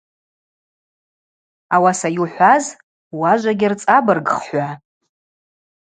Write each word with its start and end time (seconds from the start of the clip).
Ауаса 1.75 2.09
йухӏваз 2.15 2.65
уажвагьи 3.19 3.67
рцӏабыргх– 3.71 4.29
хӏва. 4.43 4.69